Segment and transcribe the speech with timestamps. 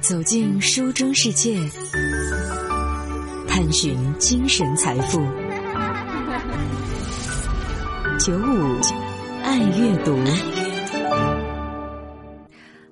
[0.00, 1.54] 走进书中世界，
[3.46, 5.20] 探寻精神财富。
[8.18, 8.80] 九五
[9.42, 10.16] 爱阅读，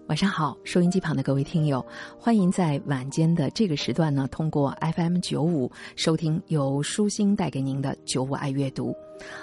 [0.06, 1.84] 晚上好，收音机旁的各位听友，
[2.18, 8.94] 欢迎在晚间的这个时段呢，通过 FM 九五收听由舒心带给您的九五爱阅读。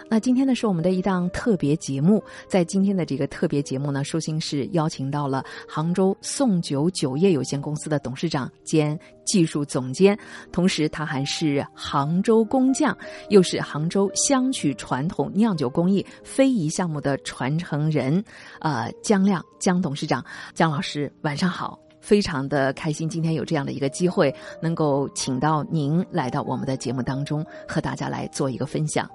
[0.10, 10.18] 那今天呢是我们的一档特别节目，在今天的这个特别节目呢，舒心是邀请到了杭州宋酒酒业有限公司的董事长兼技术总监，
[10.52, 12.96] 同时他还是杭州工匠，
[13.30, 18.24] 又是杭州香曲传统酿酒工艺非遗项目的传承人，
[18.60, 20.24] 呃，姜亮姜董事长，
[20.54, 21.80] 姜老师，晚上好。
[22.02, 29.10] 非常的开心，今天有这样的一个机会，能够请到您来到我们的节目当中，和大家来做一个分享。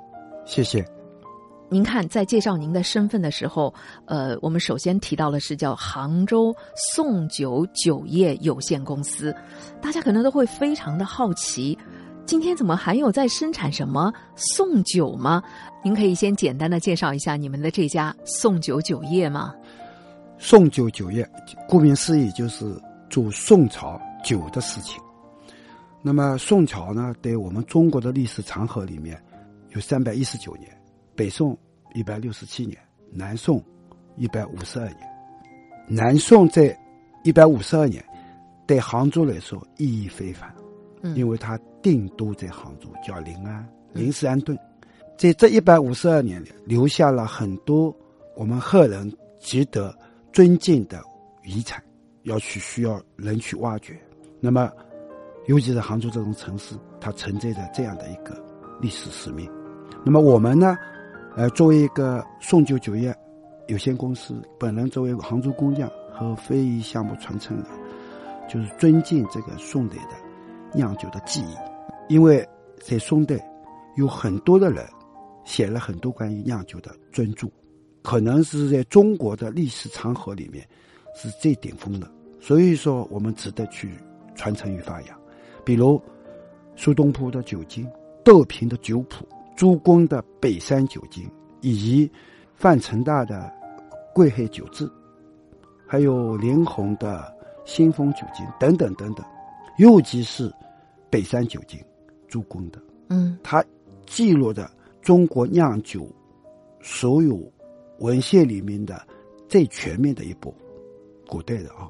[0.51, 0.85] 谢谢。
[1.69, 3.73] 您看，在介绍您的身份的时候，
[4.07, 6.53] 呃，我们首先提到的是叫杭州
[6.93, 9.33] 宋酒酒业有限公司，
[9.81, 11.79] 大家可能都会非常的好奇，
[12.27, 15.41] 今天怎么还有在生产什么宋酒吗？
[15.84, 19.55] 您可以先简单的介绍一下你们的这家宋酒酒业吗？
[20.37, 21.25] 宋酒酒业，
[21.69, 22.64] 顾名思义就是
[23.09, 25.01] 做宋朝酒的事情。
[26.03, 29.17] 那么宋朝呢，对我们中国的历史长河里面。
[29.71, 30.71] 有三百一十九年，
[31.15, 31.57] 北宋
[31.95, 32.79] 一百六十七年，
[33.13, 33.63] 南宋
[34.17, 34.99] 一百五十二年。
[35.89, 36.77] 南宋在
[37.25, 38.05] 一百五十二年，
[38.67, 40.53] 对杭州来说意义非凡，
[41.15, 44.59] 因为它定都在杭州，叫临安，临时安顿。
[45.17, 47.95] 在这一百五十二年里，留下了很多
[48.37, 49.97] 我们后人值得
[50.33, 51.03] 尊敬的
[51.45, 51.83] 遗产，
[52.23, 53.97] 要去需要人去挖掘。
[54.41, 54.71] 那么，
[55.47, 58.43] 尤其是杭州这种城市，它承载着这样的一个
[58.81, 59.51] 历史使命。
[60.03, 60.77] 那么我们呢，
[61.37, 63.15] 呃，作为一个宋酒酒业
[63.67, 67.67] 有限公司，本人作为杭州工匠和非遗项目传承人，
[68.48, 70.17] 就是尊敬这个宋代的
[70.75, 71.55] 酿酒的技艺，
[72.09, 72.47] 因为
[72.81, 73.39] 在宋代
[73.97, 74.87] 有很多的人
[75.45, 77.47] 写了很多关于酿酒的专著，
[78.03, 80.67] 可能是在中国的历史长河里面
[81.14, 82.11] 是最顶峰的，
[82.41, 83.91] 所以说我们值得去
[84.35, 85.19] 传承与发扬。
[85.63, 86.01] 比如
[86.74, 87.86] 苏东坡的酒经，
[88.24, 89.29] 窦平的酒谱。
[89.61, 92.11] 朱公的北山酒经，以及
[92.55, 93.37] 范成大的
[94.15, 94.87] 《贵黑酒志》，
[95.87, 97.31] 还有林洪的
[97.71, 99.23] 《新丰酒经》等等等等，
[99.77, 100.51] 尤其是
[101.11, 101.79] 北山酒经，
[102.27, 103.63] 朱公的，嗯，它
[104.07, 104.71] 记录的
[105.03, 106.09] 中国酿酒
[106.81, 107.39] 所有
[107.98, 109.07] 文献里面的
[109.47, 110.55] 最全面的一部，
[111.29, 111.87] 古代的啊。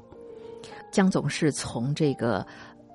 [0.91, 2.45] 江总是从这个。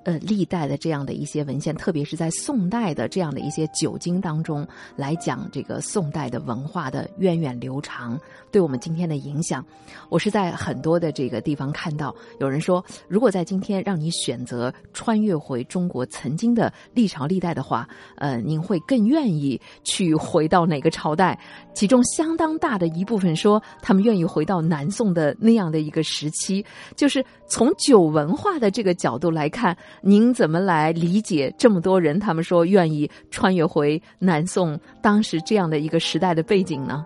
[0.07, 8.17] 呃，历代的这样的一些文献，特别是在宋代的这样的一些酒经当中来讲，这个宋代的文化的源远流长，
[8.49, 9.65] 对我们今天的影响，
[10.07, 17.85] 我是在很多的这个地方看到有人说，如果在今天让你选择穿越回中国曾经的历朝历代的话，
[18.15, 21.37] 呃，您会更愿意去回到哪个朝代？
[21.73, 26.65] 其中相当大的一部分说，他们愿意回到南宋的那样的一个时期，
[26.95, 29.77] 就是从酒文化的这个角度来看。
[30.01, 37.05] 您怎么来理解这么多人他们说愿意穿越回南宋当时这样的一个时代的背景呢？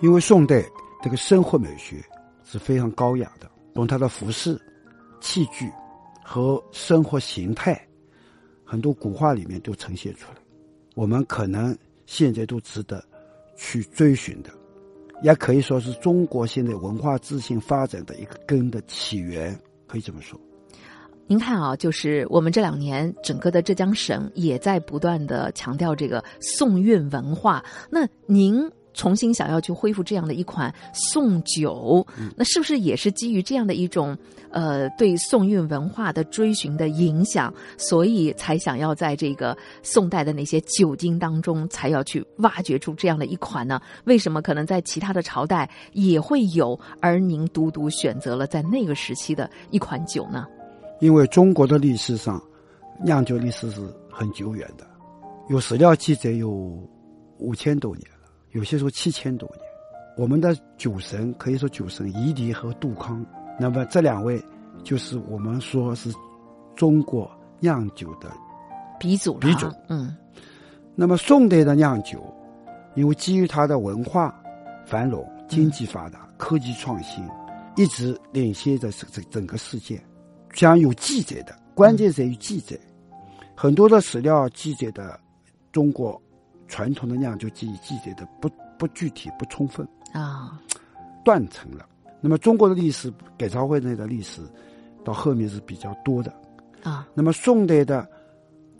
[0.00, 0.64] 因为宋代
[1.02, 1.96] 这个生活美学
[2.44, 4.60] 是非常高雅的，从它的服饰、
[5.20, 5.70] 器具
[6.24, 7.80] 和生活形态，
[8.64, 10.38] 很多古画里面都呈现出来。
[10.94, 11.76] 我们可能
[12.06, 13.02] 现在都值得
[13.56, 14.50] 去追寻的，
[15.22, 20.38] 也可以说是中国现在文化自信发展的一个根的起源，可以这么说。
[21.30, 27.64] 您看啊，就是我们这两年整个的浙江省也在不断的强调这个宋韵文化。
[27.88, 32.04] 那您重新想要去恢复这样的一款宋酒，
[32.34, 34.18] 那是不是也是基于这样的一种
[34.50, 43.80] 呃对宋韵文化的追寻的影响，所以才想要在这个宋代的那些酒精当中，才要去挖掘出这样的一款呢？
[44.02, 50.44] 为什么可能在其他的朝代也会有，而您独独选择了在那个时期的一款酒呢？
[51.00, 52.40] 因为中国的历史上，
[53.02, 53.80] 酿酒历史是
[54.10, 54.86] 很久远的，
[55.48, 56.50] 有史料记载有
[57.38, 59.60] 五千多年了，有些说七千多年。
[60.16, 63.24] 我们的酒神可以说酒神夷狄和杜康，
[63.58, 64.42] 那么这两位
[64.84, 66.12] 就是我们说是
[66.76, 67.30] 中国
[67.60, 68.30] 酿酒的
[68.98, 69.38] 鼻祖。
[69.38, 70.14] 鼻祖，嗯。
[70.94, 72.22] 那么宋代的酿酒，
[72.94, 74.34] 因为基于它的文化
[74.84, 77.26] 繁荣、经济发达、科技创新，
[77.76, 79.98] 一直领先着整整个世界。
[80.52, 82.78] 将有记载的，关键在于记载。
[83.54, 85.18] 很多的史料记载的
[85.70, 86.20] 中国
[86.66, 90.60] 传统的酿酒技艺记载的不不具体、不充分啊，
[91.24, 91.86] 断层了。
[92.20, 94.40] 那么中国的历史，改朝换代的历史，
[95.04, 96.32] 到后面是比较多的。
[96.82, 98.08] 啊，那么宋代的，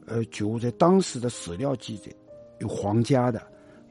[0.06, 2.10] 呃，酒在当时的史料记载，
[2.60, 3.42] 有皇家的，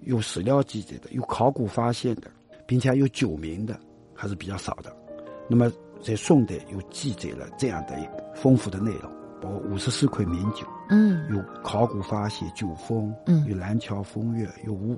[0.02, 2.32] 有史料记载的，有考古发现的，
[2.66, 3.80] 并且有酒名的，
[4.16, 4.96] 还是比较少的。
[5.48, 9.12] 那么在宋代又记载了这样的一个丰富的内容，
[9.42, 14.98] 包括五十四款名酒，嗯有考古发现酒风，嗯有蓝桥风月，有五，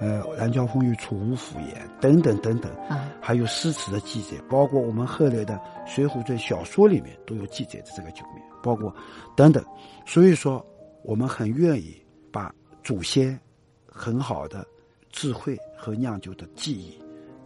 [0.00, 2.72] 呃，蓝桥风月出五府言等等等等。
[2.88, 5.54] 啊，还有诗词的记载，包括我们后来的
[5.86, 8.94] 《水浒传》小说里面都有记载的这个酒名，包括
[9.36, 9.64] 等等。
[10.04, 10.64] 所以说，
[11.02, 11.94] 我们很愿意
[12.32, 12.52] 把
[12.82, 13.38] 祖先
[13.86, 14.66] 很好的
[15.10, 16.98] 智慧和酿酒的技艺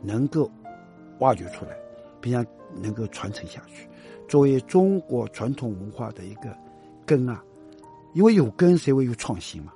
[0.02, 0.50] 能够
[1.19, 1.76] 挖掘出来，
[2.20, 3.88] 并且能够传承下去，
[4.29, 6.56] 作为中国传统文化的一个
[7.06, 7.43] 根啊。
[8.15, 9.73] 因为有根谁会有创新嘛。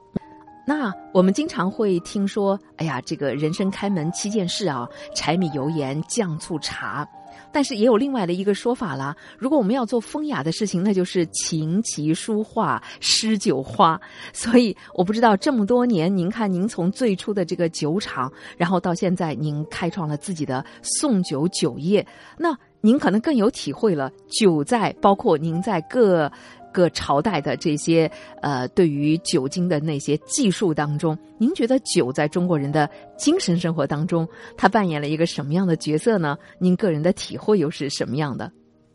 [0.66, 7.06] 那我们经常会听说，哎呀，这个人生开门七件事啊，柴米油盐酱醋茶。
[7.50, 14.00] 但是也有另外的一个说法啦，如果我们要做风雅的事情，那就是琴棋书画诗酒花。
[14.32, 22.06] 所以我不知道这么多年，您看您从最初的这个酒厂，然后到现在您开创了自己的送酒酒业，
[22.38, 24.12] 那您可能更有体会了。
[24.28, 26.30] 酒在包括您在各。
[26.74, 34.26] 个朝代的这些呃，对于酒精的那些技术当中，您觉得酒在中国人的精神生活当中，
[34.56, 36.34] 它扮演了一个什么样的角色呢？
[36.58, 38.50] 您个人的体会又是什么样的？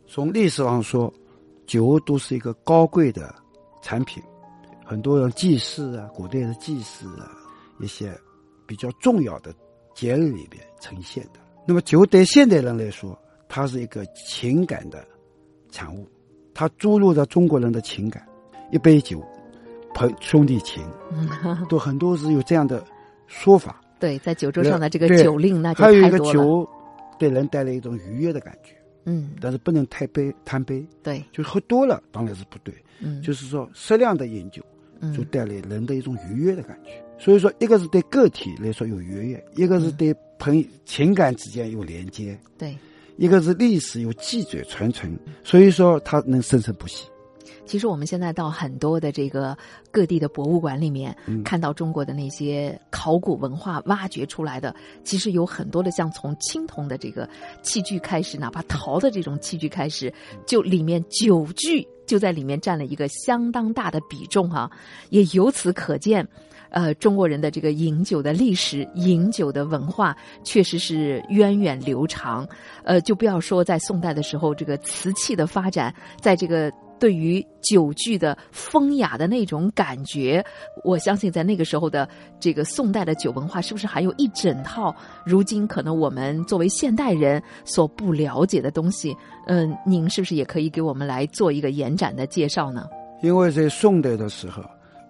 [0.08, 1.14] 从历史上说，
[1.68, 3.32] 酒都是一个高贵的
[3.84, 4.24] 产品，
[4.84, 7.30] 很多人祭祀啊，古代的祭祀啊，
[7.80, 8.12] 一些
[8.66, 9.54] 比较重要的
[9.94, 11.40] 节日里边呈现的。
[11.68, 13.16] 那么酒对现代人来说，
[13.48, 15.06] 它是一个情感的
[15.72, 16.08] 产物。
[16.54, 18.28] 它注入了中国人的情感，
[18.72, 19.24] 一杯酒，
[19.94, 20.84] 朋兄弟情，
[21.70, 22.84] 都很多是有这样的
[23.28, 23.80] 说法。
[24.00, 26.18] 对，在酒桌上的这个酒令，那就还有一个。
[26.20, 26.68] 酒，
[27.20, 28.74] 给人带来一种愉悦的感觉，
[29.06, 32.74] 嗯，但是不能太杯贪杯，对，就是喝多了当然是不对。
[33.00, 34.62] 嗯，就是说适量的饮酒，
[35.16, 36.92] 就嗯带来人的一种愉悦的感觉。
[37.20, 42.76] 所以说，一个是对个体来说有愉悦，一个是对朋情感之间有连接，对。
[43.18, 47.08] 一个是历史有记载传承，所以说它能生生不息。
[47.66, 49.58] 其实我们现在到很多的这个
[49.92, 54.74] 各地的博物馆里面，嗯看到中国的那些考古文化挖掘出来的，
[55.04, 57.28] 其实有很多的像从青铜的这个
[57.62, 60.14] 器具开始，哪怕陶的这种器具开始，
[60.46, 64.72] 就里面酒具就在里面占了一个相当大的比重哈、
[65.10, 66.26] 也由此可见。
[66.70, 72.48] 呃，中国人的这个饮酒的历史、饮酒的文化，确实是源远流长。
[72.84, 80.44] 呃，就不要说在宋代的时候，这个瓷器的发展，在这个对于酒具的风雅的那种感觉，
[80.84, 82.10] 我相信在那个时候的
[82.40, 89.16] 这个宋代的酒文化，是不是还有一整套如今可能我们作为现代人所不了解的东西？
[89.46, 92.88] 嗯、您是不是也可以给我们来做一个延展的介绍呢？
[93.22, 94.64] 因为在宋代的时候，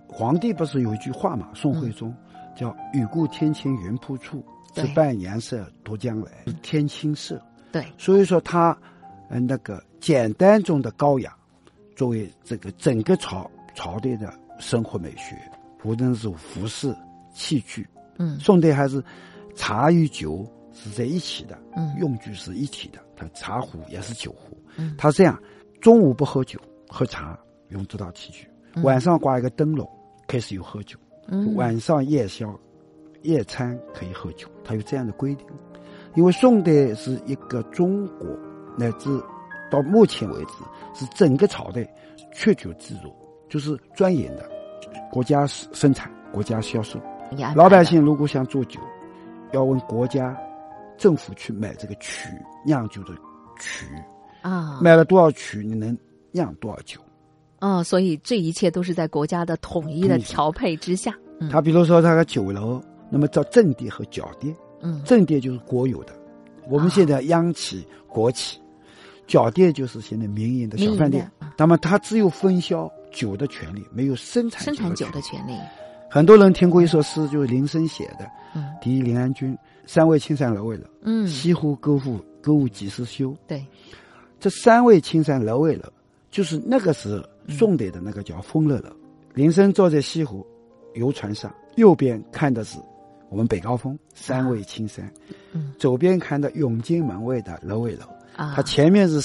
[0.07, 1.49] 皇帝不是有一句话嘛？
[1.53, 2.13] 宋徽宗、
[2.55, 4.43] 叫“雨过天晴云铺处，
[4.73, 4.85] 对。
[4.85, 6.31] 只伴颜色夺将来”，
[6.63, 7.41] 天青色。
[7.71, 8.75] 对，所以说他，
[9.29, 11.35] 嗯，那个简单中的高雅，
[11.95, 15.35] 作为这个整个朝朝代的生活美学，
[15.83, 16.95] 无论是服饰、
[17.33, 17.85] 器具，
[18.17, 18.39] 嗯。
[18.39, 19.03] 宋代还是
[19.55, 21.93] 茶与酒是在一起的，嗯。
[21.99, 24.57] 用具是一体的，它茶壶也是酒壶。
[24.77, 24.95] 嗯。
[24.97, 25.37] 他这样，
[25.81, 27.37] 中午不喝酒，喝茶
[27.69, 28.83] 用这道器具，嗯。
[28.83, 29.87] 晚上挂一个灯笼，
[30.27, 32.53] 开始有喝酒，嗯晚上夜宵、
[33.21, 35.47] 夜餐可以喝酒，他有这样的规定。
[36.15, 38.27] 因为宋代是一个中国
[38.77, 39.09] 乃至
[39.71, 40.53] 到目前为止
[40.93, 41.87] 是整个朝代
[42.33, 43.13] 缺酒自如，
[43.47, 44.49] 就是专营的，
[45.11, 46.99] 国家生产，国家销售。
[47.55, 48.79] 老百姓如果想做酒，
[49.51, 50.35] 要问国家
[50.97, 52.29] 政府去买这个曲
[52.65, 53.13] 酿酒的
[53.59, 53.85] 曲，
[54.41, 55.95] 啊，买了多少曲，你能
[56.31, 56.99] 酿多少酒。
[57.59, 61.11] 嗯，所以这一切都是在国家的统一的调配之下。
[61.39, 66.13] 嗯他比如说他的酒楼，那么叫正店和脚店，嗯正店就是国有的，
[66.67, 68.59] 我们现在央企、国企，
[69.27, 71.29] 脚店就是现在民营的小饭店。
[71.55, 75.53] 那么他只有分销酒的权利，没有生产生产酒酒的权利。
[76.09, 83.65] 很多人听过一首诗，就是林升写的嗯“第一临安君，三味青山楼为楼，嗯，西湖歌赋歌舞几时休？”对，
[84.39, 85.83] 这三味青山楼为楼，
[86.31, 88.89] 就是那个时候宋代的那个叫丰乐楼。
[89.33, 90.45] 林升坐在西湖
[90.95, 92.79] 游船上，右边看的是
[93.29, 95.11] 我们北高峰三味青山，
[95.53, 99.21] 嗯左边看的永金门外的楼尾楼，啊，它前面是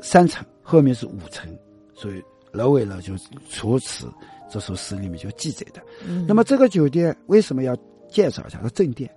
[0.00, 1.48] 三层，后面是五层，
[1.94, 3.14] 所以楼尾楼就
[3.48, 4.06] 除此
[4.50, 5.80] 这首诗里面就记载的。
[6.06, 7.74] 嗯那么这个酒店为什么要
[8.08, 8.58] 介绍一下？
[8.62, 9.10] 它正殿，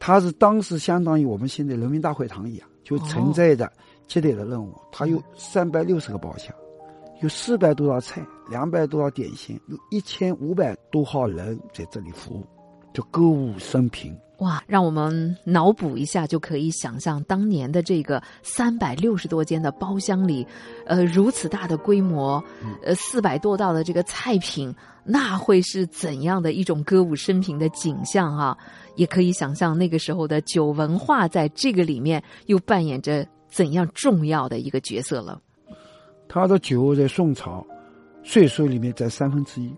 [0.00, 3.70] 它是当时相当于我们现在人民大会堂一样，就承载着
[4.08, 6.52] 接待的任务，它有三百六十个包厢，
[7.24, 12.44] 有四百多道菜，两百多道点心，有一千五百多号人在这里服务，
[12.92, 14.14] 就歌舞升平。
[14.40, 20.46] 哇，让我们脑补一下，就可以想象当年的这个三百六十多间的包厢里，
[20.84, 22.44] 呃，如此大的规模，
[22.82, 28.54] 呃，四百多道的这个菜品，那会是怎样的一种歌舞升平的景象啊！
[28.96, 35.40] 也可以想象那个时候的酒文化在这个里面又扮演着怎样重要的一个角色了。
[36.28, 37.66] 他的酒在宋朝
[38.22, 39.74] 税收里面占三分之一。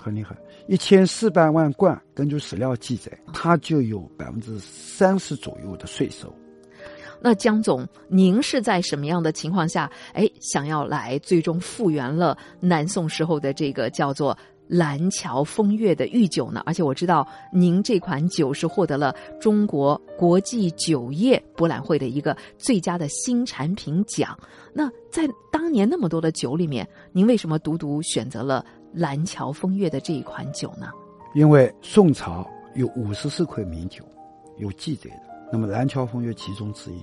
[0.00, 0.36] 很厉害，
[0.68, 6.32] 一千四百万贯，根据史料记载，他就有百分之三十左右的税收。
[7.20, 14.38] 那江总，您是在什么样的情况下，哎，想要来最终复原了南宋时候的这个叫做
[14.68, 16.62] 蓝桥风月的御酒呢？
[16.66, 24.38] 而且我知道您这款酒是获得了中国国际酒业博览会的一个最佳的新产品奖。
[24.72, 28.64] 那在当年那么多的酒里面，您为什么独独选择了？
[28.92, 30.88] 蓝桥风月的这一款酒呢？
[31.34, 34.02] 因为宋朝有五十四款名酒，
[34.56, 35.20] 有记载的。
[35.52, 37.02] 那么蓝桥风月其中之一，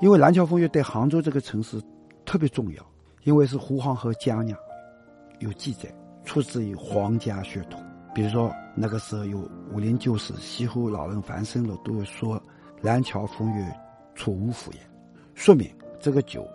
[0.00, 1.80] 因为蓝桥风月对杭州这个城市
[2.24, 2.82] 特别重要，
[3.24, 4.58] 因为是胡黄河佳酿，
[5.40, 5.94] 有记载，
[6.26, 7.82] 出自于皇家血统。
[8.14, 9.38] 比如说那个时候有
[9.72, 12.38] 武林旧事，西湖老人樊生了都会说
[12.82, 13.66] 蓝桥风月
[14.14, 14.80] 楚吴府也，
[15.32, 15.66] 说明
[15.98, 16.46] 这个酒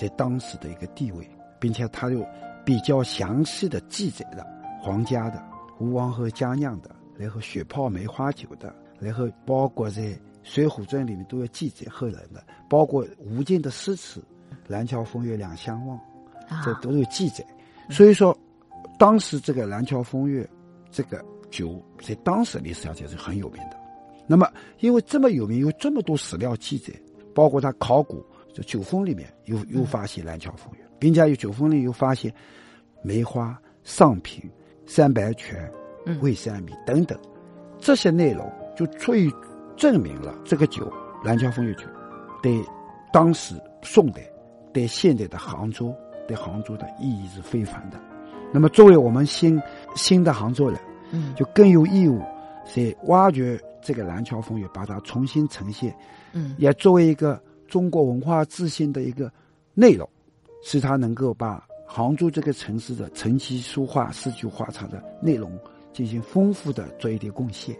[0.00, 1.28] 在当时的一个地位，
[1.60, 2.26] 并且它又。
[2.66, 4.44] 比较详细的记载了
[4.82, 5.40] 皇家的
[5.78, 10.02] 吴王和佳酿的，然后雪泡梅花酒的，然后包括在
[10.42, 14.20] 《水浒传》里面都要记载后人的，包括吴敬的诗词
[14.66, 15.96] “蓝桥风月两相望”，
[16.64, 17.46] 这都有记载。
[17.88, 18.36] 所以说，
[18.98, 20.48] 当时这个蓝桥风月
[20.90, 23.76] 这个酒在当时历史上就是很有名的。
[24.26, 24.50] 那么，
[24.80, 26.92] 因为这么有名，有这么多史料记载，
[27.34, 30.84] 包括他考古，这酒封里面又又发现蓝桥风月。
[30.98, 32.32] 并且有酒封里又发现
[33.02, 34.42] 梅花、上品、
[34.86, 35.70] 三白泉、
[36.20, 37.18] 味三米等等
[37.78, 39.30] 这些内容，就足以
[39.76, 40.90] 证明了这个酒
[41.22, 41.84] 蓝桥风月酒
[42.42, 42.58] 对
[43.12, 44.22] 当时宋代、
[44.72, 45.94] 对现代的杭州、
[46.26, 48.00] 对杭州的意义是非凡的。
[48.56, 49.60] 那么，作为我们新
[49.94, 52.22] 新的杭州人，嗯，就更有义务
[52.64, 55.94] 去挖掘这个蓝桥风月，把它重新呈现，
[56.32, 59.30] 嗯，也作为一个中国文化自信的一个
[59.74, 60.08] 内容。
[60.62, 65.56] 使他能够把杭州这个城市的琴棋书画诗酒画茶的内容
[65.92, 67.76] 进行丰富的做一点贡献。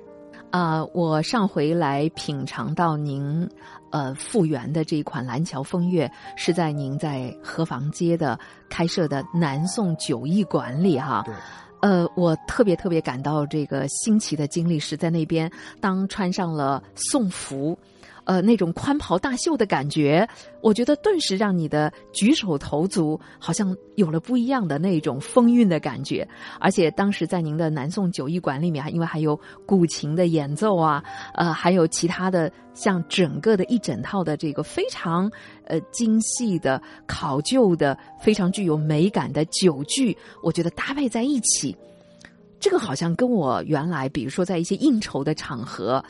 [0.50, 3.49] 啊，我上回来品尝到您
[3.91, 8.38] 呃复原的这一款蓝桥风月，是在您在河坊街的
[8.69, 11.23] 开设的南宋酒艺馆里哈。
[11.26, 11.35] 对。
[11.83, 17.79] 呃，我特别特别感到这个新奇的经历是在那边，当穿上了宋服。
[18.26, 20.28] 呃，那种宽袍大袖的感觉，
[20.61, 26.28] 我觉得顿时让你的举手投足好像有了不一样的那种风韵的感觉。
[26.59, 31.02] 而且当时在您的南宋酒艺馆里面，因为还有古琴的演奏啊，
[31.35, 35.30] 呃，还有其他的像整个的一整套的这个非常
[35.64, 41.76] 呃精细的考究的、非常具有美感的酒具，我觉得搭配在一起，
[42.59, 46.04] 这个好像跟我原来比如说在一些应酬的场合。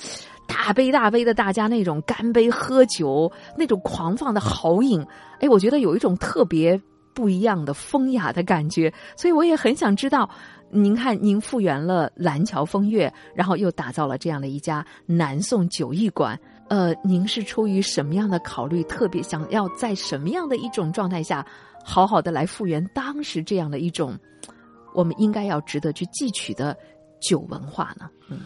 [0.47, 5.05] 大杯大杯的，大家那种干杯喝酒，那种狂放的豪饮，
[5.41, 6.81] 哎，我觉得有一种特别
[7.15, 8.93] 不一样的风雅的感觉。
[9.17, 10.29] 所以我也很想知道，
[10.71, 16.39] 您看您复原了蓝桥风月，然后又打造了这样的一家南宋酒艺馆，
[16.69, 21.47] 呃，您是出于什么样的考虑，特别想要在什么样的一种状态下，
[21.85, 24.19] 好好的来复原当时这样的一种
[24.95, 26.77] 我们应该要值得去汲取的
[27.21, 28.09] 酒文化呢？
[28.29, 28.41] 嗯，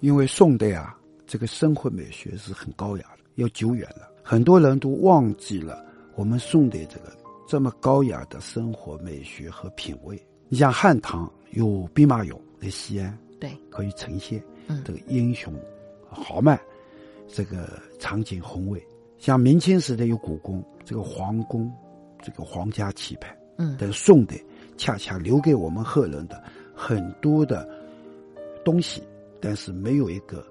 [0.00, 0.94] 因为宋代啊。
[1.26, 4.10] 这个生活美学是很高雅的，要久远了。
[4.22, 7.16] 很多人都忘记了我们宋代这个
[7.46, 10.20] 这么高雅的生活美学和品味。
[10.48, 14.42] 你像汉唐有兵马俑在西安，对，可以呈现
[14.84, 15.52] 这个英雄
[16.08, 16.60] 豪迈
[17.28, 18.82] 这个场景宏伟。
[19.18, 21.72] 像明清时代有故宫，这个皇宫
[22.22, 23.36] 这个皇家气派。
[23.56, 24.36] 嗯，但宋代
[24.76, 26.42] 恰恰留给我们后人的
[26.74, 27.68] 很多的
[28.64, 29.02] 东西，
[29.40, 30.44] 但是没有一个。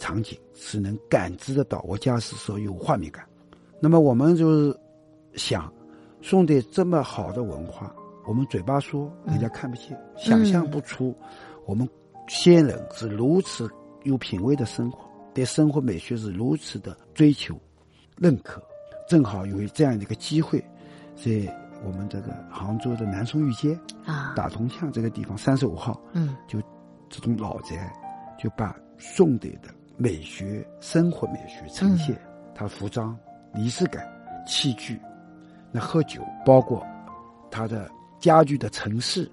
[0.00, 3.24] 场景是能感知得到，我驾驶时候有画面感。
[3.78, 4.76] 那么我们就是
[5.34, 5.72] 想，
[6.20, 7.94] 宋代这么好的文化，
[8.26, 11.14] 我们嘴巴说人家看不见，想象不出
[11.66, 11.88] 我们
[12.26, 13.70] 先人是如此
[14.02, 14.98] 有品位的生活，
[15.34, 17.54] 对生活美学是如此的追求、
[18.16, 18.60] 认可。
[19.06, 20.58] 正好有这样的一个机会，
[21.16, 21.30] 在
[21.84, 26.60] 我们这个杭州的南宋御街啊，大同巷这个地方三十五号，嗯，就
[27.08, 27.92] 这种老宅，
[28.38, 29.68] 就把宋代的。
[30.00, 32.18] 美学、生活美学呈现，
[32.54, 33.14] 它服装、
[33.54, 34.02] 仪式感
[34.46, 34.98] 器具。
[35.70, 36.82] 那喝酒包括
[37.50, 37.86] 它的
[38.18, 39.28] 家具的陈设，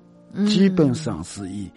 [0.45, 1.71] 基本上是以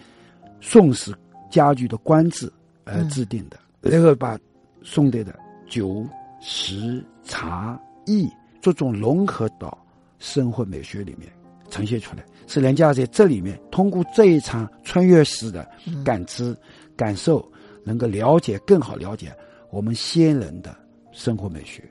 [0.61, 1.15] 宋式
[1.49, 2.53] 家具的官制
[2.85, 4.37] 而制定的，然后把
[4.83, 6.05] 宋代的酒、
[6.41, 8.29] 食、茶、艺
[8.61, 9.79] 这种融合到
[10.19, 11.31] 生活美学里面
[11.71, 15.65] 呈现出来，是人家在这里面通过这一场穿越式的
[16.05, 16.57] 感知、
[16.97, 17.41] 感受，
[17.85, 19.33] 能够了解更好了解
[19.71, 20.75] 我们先人的
[21.13, 21.83] 生活美学。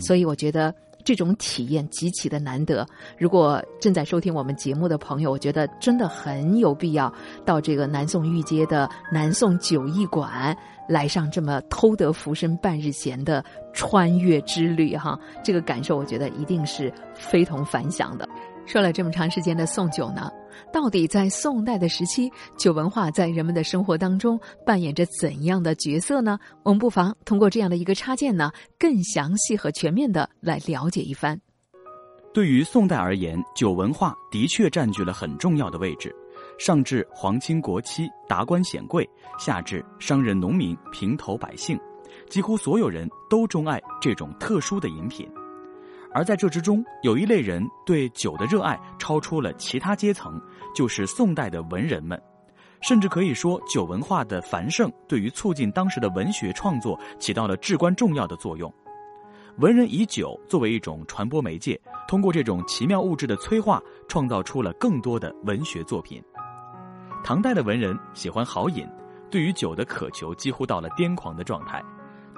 [0.00, 0.74] 所以我觉得。
[1.04, 2.86] 这种体验极其的难得。
[3.18, 7.12] 如果正在收听我们节目的朋友，我觉得真的很有必要
[7.44, 10.56] 到这个南宋御街的南宋酒艺馆
[10.88, 15.18] 来上这么偷得浮生半日闲的穿越之旅哈。
[15.42, 18.28] 这个感受，我觉得一定是非同凡响的。
[18.66, 20.30] 说了这么长时间的宋酒呢，
[20.72, 26.38] 到底在宋代的时期，酒文化在人们的生活当中扮演着怎样的角色呢？
[26.62, 31.38] 我们不妨通过这样的一个插件呢，更详细和全面的来了解一番。
[32.32, 36.14] 对于宋代而言，酒文化的确占据了很重要的位置，
[36.58, 39.06] 上至皇亲国戚、达官显贵，
[39.38, 41.78] 下至商人、农民、平头百姓，
[42.30, 45.28] 几乎所有人都钟爱这种特殊的饮品。
[46.14, 50.40] 而在这之中，有一类人对酒的热爱超出了其他阶层，
[50.74, 52.20] 就是宋代的文人们，
[52.80, 58.72] 甚至可以说，酒文化的繁盛对于促进当时的文学创作起到了至关重要的作用。
[59.58, 61.78] 文人以酒作为一种传播媒介，
[62.08, 66.22] 通过这种奇妙物质的催化，创造出了更多的文学作品。
[67.22, 68.88] 唐代的文人喜欢豪饮，
[69.30, 71.82] 对于酒的渴求几乎到了癫狂的状态。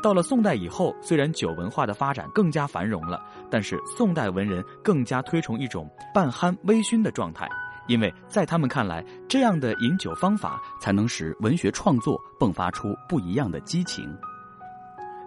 [0.05, 7.49] 到了宋代以后，虽然酒文化的发展更加繁荣了，但是宋代文人更加推崇一种半酣微醺的状态，
[7.89, 14.15] 因为在他们看来，这样的饮酒方法才能使文学创作迸发出不一样的激情。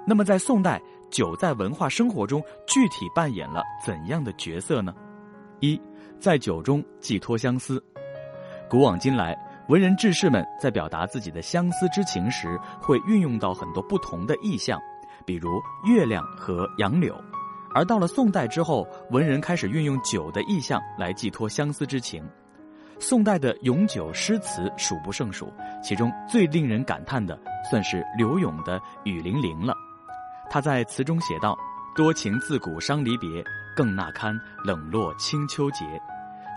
[0.06, 0.80] 那么，在宋代，
[1.10, 4.94] 酒在文化生活中具体扮演了怎样的角色呢？
[5.60, 5.82] 一，
[6.20, 7.84] 在酒中寄托相思。
[8.70, 9.36] 古往今来。
[9.68, 14.80] 文人志士们在表达自己的相思之情时，会运用到很多不同的意象，
[15.26, 17.14] 比如月亮和杨柳。
[17.76, 22.24] 而到了宋代之后，文人开始运用酒的意象来寄托相思之情。
[22.98, 25.52] 宋代的咏酒诗词数不胜数，
[25.84, 27.38] 其中最令人感叹的，
[27.70, 29.76] 算是柳永的《雨霖铃》了。
[30.50, 31.58] 他在词中写道
[31.94, 33.44] ：“多情自古伤离别，
[33.76, 35.86] 更那堪冷落清秋节。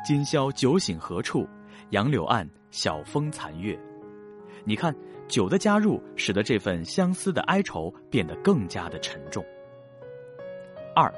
[0.07, 1.47] 今宵酒醒何处？
[1.91, 3.77] 杨柳岸。”晓风残月，
[4.63, 4.95] 你看
[5.27, 9.45] 酒的加入，使得这份相思的哀愁变得更加的沉重。
[10.95, 11.13] 二，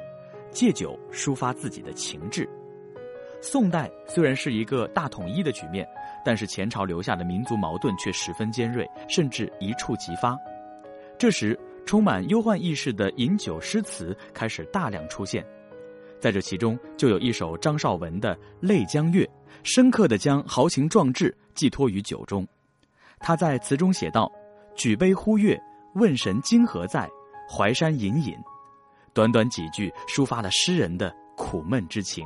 [0.50, 2.48] 借酒抒发自己的情志。
[3.42, 5.86] 宋代虽然是一个大统一的局面，
[6.24, 10.34] 但是前朝留下的民族矛盾却十分尖锐，甚至一触即发。
[11.18, 11.54] 这时，
[11.84, 15.44] 充满忧患意识的饮酒诗词开始大量出现。
[16.22, 19.24] 在这其中，就有一首张绍文的《泪江月》，
[19.64, 22.46] 深刻的将豪情壮志寄托于酒中。
[23.18, 24.30] 他在词中写道
[24.76, 25.60] ：“举杯呼月，
[25.96, 27.10] 问神今何在？
[27.50, 28.36] 淮山隐隐。”
[29.12, 32.24] 短短几句，抒发了诗人的苦闷之情。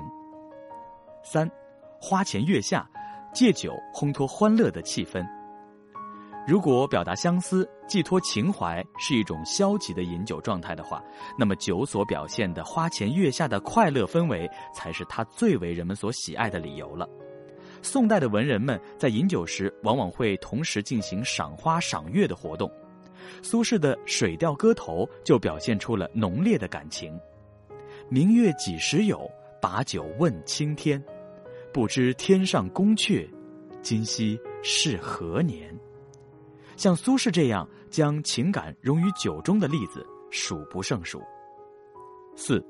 [1.24, 1.50] 三，
[1.98, 2.86] 花前月下，
[3.32, 5.26] 借酒烘托欢乐的气氛。
[6.46, 11.02] 如果表达相思、寄托情怀是一种消极的饮酒状态的话，
[11.36, 17.08] 那么酒所表现的花前月下的快乐氛围，才是它最为人们所喜爱的理由了。
[17.82, 22.70] 宋代的文人们在饮酒时，往往会同时进行赏花赏月的活动。
[23.42, 27.18] 苏轼的《水调歌头》就表现出了浓烈的感情
[28.08, 29.28] ：“明月几时有？
[29.60, 31.02] 把酒问青天。
[31.72, 33.28] 不知天上宫阙，
[33.82, 35.76] 今夕是何年？”
[36.76, 41.22] 像苏轼这样将情感融于酒中的例子数不胜数。
[42.36, 42.64] 四，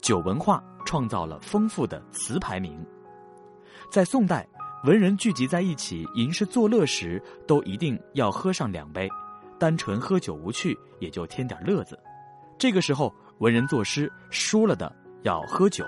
[0.00, 2.84] 酒文化创造了丰富的词牌名。
[3.90, 4.48] 在宋代，
[4.84, 9.08] 文人聚集在一起吟诗作乐时，都一定要喝上两杯，
[9.58, 11.98] 单纯喝酒无趣，也就添点乐子。
[12.58, 14.90] 这个时候，文人作诗输了的
[15.22, 15.84] 要喝酒。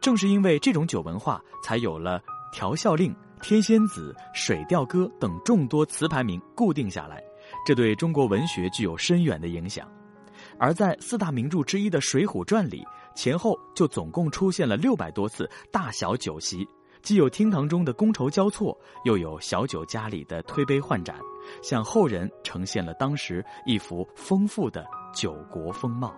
[0.00, 2.20] 正是因为这种酒文化，才有了
[2.52, 3.14] 调笑令。
[3.44, 7.22] 天仙子、水调歌等众多词牌名固定下来，
[7.66, 9.86] 这对中国文学具有深远的影响。
[10.58, 12.82] 而在四大名著之一的《水浒传》里，
[13.14, 16.66] 前后就总共出现了六百多次大小酒席，
[17.02, 21.14] 既有厅堂中的觥筹交错，又有小酒家里的推杯换盏，
[21.62, 26.14] 向后人呈现了当时一幅丰富的酒国风貌。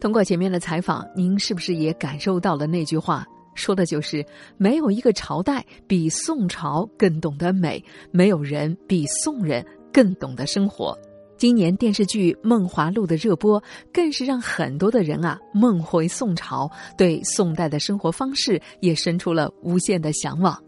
[0.00, 3.24] 通过前面的采访，您是不是也感受到了那句话？
[3.56, 4.24] 说的就是
[4.56, 10.96] 没有一个朝代比宋朝更懂得美，没有人比宋人更懂得生活。
[11.38, 20.58] 今年电视剧《梦华录》的热播，更是让很多的人啊梦回宋朝，对宋代的生活方式也生出了无限的向往。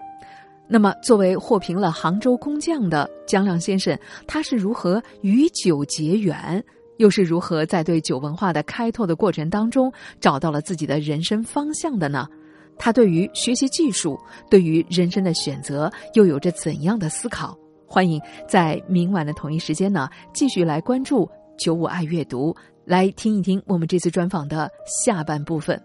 [0.68, 6.62] 那么，作为获评了杭州工匠的姜亮先生，他是如何与酒结缘，
[6.98, 12.28] 又是如何在对酒文化的开拓的过程当中找到了自己的人生方向的呢？
[12.78, 17.56] 他对于学习技术，对于人生的选择，又有着怎样的思考？
[17.86, 25.82] 欢迎在明晚的同一时间呢，继续来关注九五爱阅读，来听一听我们这次专访的下半部分。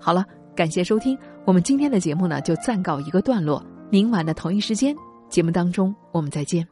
[0.00, 0.24] 好了，
[0.56, 3.64] 感谢收听，我们今天的节目呢就暂告一个段落。
[3.90, 4.96] 明晚的同一时间，
[5.28, 6.66] 节目当中我们再见。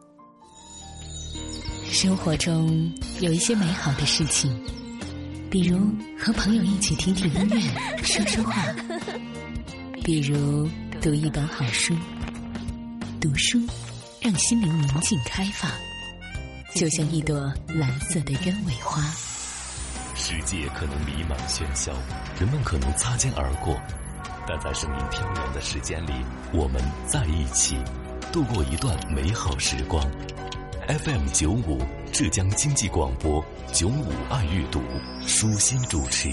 [1.85, 4.51] 生活中有一些美好的事情，
[5.51, 5.79] 比如
[6.19, 7.61] 和朋友一起听听音乐、
[8.03, 8.63] 说说话，
[10.03, 10.69] 比如
[11.01, 11.95] 读一本好书，
[13.21, 13.61] 读书。
[14.23, 15.71] 让心灵宁静开放，
[16.75, 19.03] 就像一朵蓝色的鸢尾花。
[20.15, 21.91] 世界可能迷茫喧嚣，
[22.39, 23.81] 人们可能擦肩而过，
[24.47, 26.13] 但在声音飘扬的时间里，
[26.53, 27.79] 我们在一起，
[28.31, 30.07] 度过一段美好时光。
[30.87, 31.81] FM 九五，
[32.13, 34.83] 浙江经济广播，九五爱阅读，
[35.27, 36.29] 舒心主持。